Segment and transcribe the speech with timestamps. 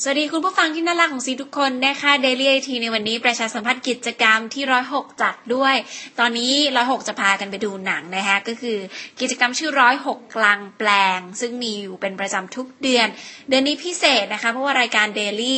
[0.00, 5.74] สวัสดีคุณผู้ฟังที่น่ารักของซีทุกคนนะคะ Daily IT ในวันนี้ประชาสัมพันธ์กิจกรรมที่ร้อยหกจัดด้วย
[6.18, 8.78] ตอนนี้ร้อยหกจะพากันไปดูหนังนะคะก็คือ
[9.20, 13.06] กิจกรรมชื่อร้อยหกกลางแปลง ซึ่งมีอยู่เป็นประจำทุกเดือน
[13.48, 15.56] เดือนนี้พิเศษนะคะ เพราะว่ารายการ Daily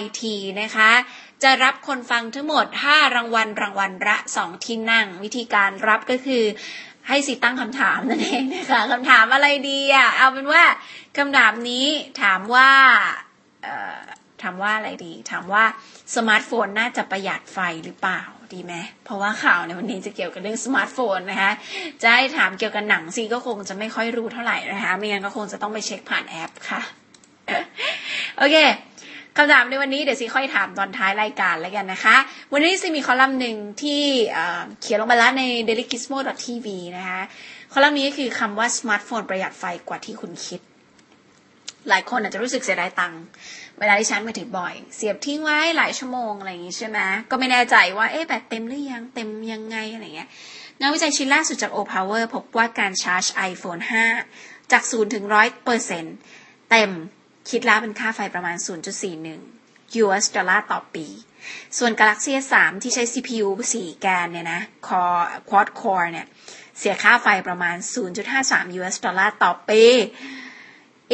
[0.00, 0.22] IT
[0.62, 0.90] นะคะ
[1.42, 6.44] จะรับคนฟังทั้งหมด 5 รางวัลรางวัลละ 2 ที่นั่ง วิธีการรับก็คือ
[7.08, 10.64] ให้สิตั้งคำถามนั่นเองนะคะคำถามอะไรดีอะเอาเป็นว่า
[11.18, 11.86] คำถามนี้
[12.22, 12.70] ถามว่า
[14.42, 15.64] ถามว่าอะไรดี ถามว่า
[16.16, 18.74] สมาร์ทโฟนน่าจะประหยัดไฟหรือเปล่าดีไหม
[19.04, 21.52] เพราะว่าข่าวในวันนี้จะเกี่ยวกับเรื่องสมาร์ทโฟนนะคะ
[22.02, 26.80] จะให้ถามเกี่ยวกับหนังซีก็คงจะไม่ค่อยรู้เท่าไหร่นะคะไม่งั้นก็คงจะต้องไปเช็คผ่านแอปค่ะ
[28.38, 28.56] โอเค
[29.36, 32.16] คำถามในวันนี้เดี๋ยวซีค่อยถามตอนท้ายรายการแล้วกันนะคะ
[32.52, 34.36] วันนี้ซีมีคอลัมน์หนึ่งที่
[34.80, 36.66] เขียนลงไปแล้วใน dailygizmo.tv
[36.96, 37.20] นะคะ
[37.72, 40.60] คอลัมน์นี้ก็คือคำว่าสมาร์ทโฟนประหยัดไฟกว่าที่คุณคิด
[41.88, 43.22] หลายคนอาจจะรู้สึกเสียดายตังค์
[43.78, 46.98] เวลาที่ชาร์จมือถือบ่อย เสียบทิ้งไว้หลายชั่วโมงอะไรอย่างงี้ใช่ไหม
[47.30, 50.28] ก็ไม่แน่ใจว่าเอ๊ะแบตเต็มหรือยังเต็มยังไงอะไรเงี้ย
[50.80, 53.82] งานวิจัยชิ้นล่าสุดจาก Opower พบว่าการชาร์จ iPhone
[54.26, 56.04] 5 จาก 0 ถึง 100เปอร์เซ็น
[56.70, 56.90] เต็ม
[57.50, 58.56] คิดแล้วเป็นค่าไฟประมาณ
[59.28, 61.06] 0.41 US ดอลลาร์ต่อปี
[61.78, 66.26] ส่วน Galaxy S3 ที่ใช้ CPU 4 แกนเนี่ยนะ Core Quad Core เนี่ย
[66.78, 67.76] เสียค่าไฟประมาณ
[68.26, 69.82] 0.53 US ดอลลาร์ต่อปี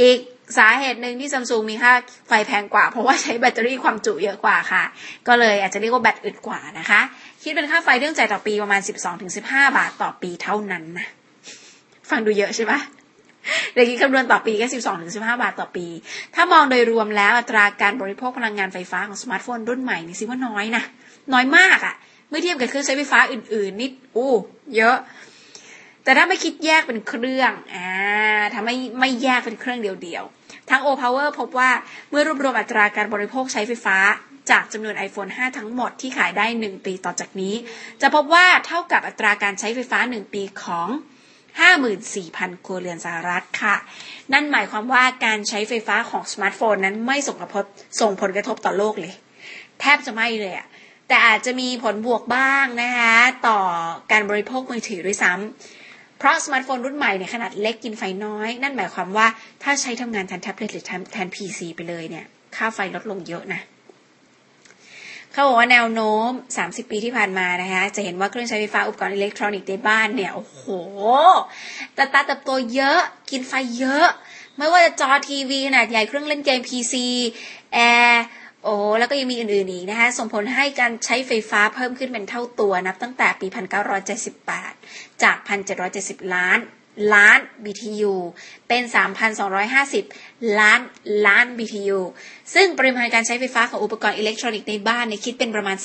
[0.00, 0.18] อีก
[0.56, 1.92] สาเหตุหนึ่งที่ซัมซุงมีค่า
[2.28, 4.82] ไฟแพงกว่า เพราะว่าใช้แบตเตอรี่ความจุเยอะกว่าค่ะ
[5.28, 7.00] ก็เลยอาจจะเรียกว่าแบตอึดกว่านะคะ
[7.42, 8.80] คิดเป็นค่าไฟเรื่องจ่ายต่อปีประมาณ
[9.28, 11.06] 12-15 บาทต่อปีเท่านั้นนะ
[12.10, 12.80] ฟังดูเยอะใช่ปะ
[13.72, 14.66] เดี๋ยวคิดคำนวณต่อปีก็
[15.04, 15.86] 12-15 บาทต่อปี
[16.34, 20.82] ถ้ามองโดยรวมแล้วอัตราการบริโภคพลังงานไฟฟ้าของสมาร์ทโฟนรุ่นใหม่นี่ถือว่าน้อยนะ
[21.32, 21.94] น้อยมากอะ่ะ
[22.28, 24.32] เมื่อเทียบกับเครื่องใช้ไฟฟ้าอื่นๆนิดอู้
[24.76, 24.96] เยอะ
[26.06, 27.88] แต่ถ้าไม่คิดแยกเป็นเครื่องอ่า
[28.52, 31.70] ถ้าไม่ไม่แยกเป็นเครื่องเดียวๆทั้ง O Power พบว่า
[32.10, 33.96] เมื่อรวบรวมอัตราการบริโภคใช้ไฟฟ้า
[34.50, 37.54] จากจำนวน iPhone 5 ทั้งหมดที่ขายได้ 1 ปีต่อจากนี้
[38.00, 40.88] จะพบว่าเท่ากับอัตราการใช้ไฟฟ้า 1 ปีของ
[41.96, 43.76] 54,000 ครัวเรือนสหรัฐค่ะ
[44.32, 47.64] นั่นหมายความว่าการใช้ไฟฟ้าของสมาร์ทโฟนนั้นไม่ส่งผลกระทบ
[48.00, 49.14] ส่งผลกระทบต่อโลกเลย
[49.80, 50.66] แทบจะไม่เลยอะ
[51.08, 53.16] แต่อาจจะมีผลบวกบ้างนะคะ
[53.48, 53.58] ต่อ
[54.12, 55.85] การบริโภคมือถือด้วยซ้ำ
[56.18, 59.26] เพราะสมาร์ทโฟนรุ่นใหม่เนี่ยขนาดเล็กกินไฟน้อย นั่นหมายความว่า
[59.62, 62.24] ถ้าใช้ทำงานแทนแท็บเล็ตหรือแทน PC ไปเลยเนี่ย
[62.56, 63.60] ค่าไฟลดลงเยอะนะ
[65.32, 70.62] เขาบอกว่าแนวโน้ม 30 ปีที่ผ่านมานะคะ จะเห็นว่าเครื่องใช้ไฟฟ้าอุปกรณ์อิเล็กทรอนิกส์ในบ้านเนี่ย โอ้โห
[71.96, 73.00] ต่ตาเติบโตเยอะ
[73.30, 74.06] กินไฟเยอะ
[74.56, 76.94] ไม่ว่าจะจอทีวีขนาดใหญ่เครื่องเล่นเกม PC
[77.74, 77.78] แอ
[78.08, 78.24] ร์
[78.66, 83.46] โอ้แล้วก็ยังมีอื่นๆอีกนะคะส่งผลให้การใช้ไฟฟ้าเพิ่มขึ้นเป็นเท่าตัวนับตั้งแต่ปี
[84.54, 85.36] 1978 จาก
[85.86, 86.58] 1,770 ล้าน
[87.14, 88.14] ล้าน BTU
[88.68, 88.82] เป็น
[89.70, 90.80] 3,250 ล้าน
[91.26, 92.00] ล้าน BTU
[92.54, 95.76] ซึ่งปริมาณการใช้ไฟฟ้าของอุปกรณ์อิเล็กทรอนิกส์ในบ้านเนี่ยคิดเป็นประมาณ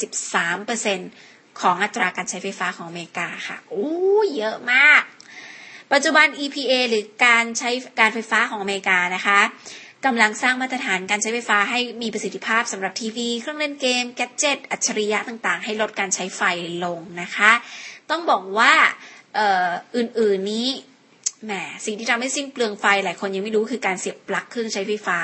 [0.76, 3.90] 13%ของอัตราการใช้ไฟฟ้าของอเมริกาค่ะโอ้
[4.36, 5.02] เยอะมาก
[5.94, 7.70] ปัจจุบัน EPA หรือการใช้
[8.00, 9.40] การไฟฟ้าของอเมริกานะคะ
[10.06, 16.42] กำลังสร้างมาตรฐานการใช้ไฟฟ้าให้มีประสิทธิภาพสำหรับทีวี เครื่องเล่นเกม แกดเจิตอัจฉริยะต่างๆ ให้ลดการใช้ไฟ
[16.84, 17.52] ลงนะคะ
[18.10, 18.74] ต้องบอกว่า
[19.96, 20.68] อื่นๆนี้
[21.46, 21.52] แหม
[21.86, 25.20] สิ่งที่ทำให้สิ้นเปลืองไฟหลายคนยังไม่รู้คือการเสียบปลั๊กเครื่องใช้ไฟฟ้า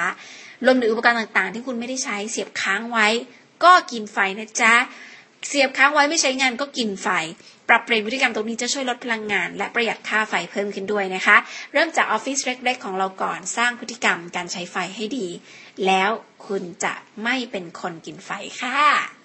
[0.66, 3.08] รวมถึงอุปกรณ์ต่างๆ ที่คุณไม่ได้ใช้เสียบค้างไว้
[3.64, 4.74] ก็กินไฟนะจ๊ะ
[5.47, 7.08] เสียบค้างไว้ไม่ใช้งานก็กินไฟ
[7.69, 11.38] ปรับเปลี่ยนพฤติกรรมตรงนี้จะช่วยลดพลังงาน และประหยัดค่าไฟเพิ่มขึ้นด้วยนะคะ
[11.74, 15.28] เริ่มจากออฟฟิศเล็กๆ ของเราก่อนสร้างพฤติกรรมการใช้ไฟให้ดี
[15.86, 16.09] แล้ว
[16.47, 16.94] คุณจะ
[17.24, 18.30] ไม่เป็นคนกินไฟ
[18.62, 19.17] ค่ะ